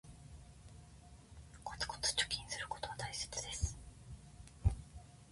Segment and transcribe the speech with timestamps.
[1.63, 3.77] コツコツ貯金することは大切です